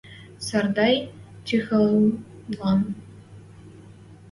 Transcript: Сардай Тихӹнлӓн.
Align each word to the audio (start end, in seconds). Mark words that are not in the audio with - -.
Сардай 0.45 0.95
Тихӹнлӓн. 1.45 2.79